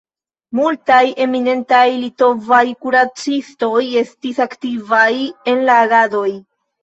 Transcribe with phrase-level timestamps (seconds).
[0.59, 5.11] Multaj eminentaj litovaj kuracistoj estis aktivaj
[5.53, 6.27] en la agadoj.